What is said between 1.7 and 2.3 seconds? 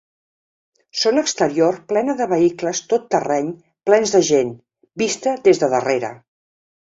plena de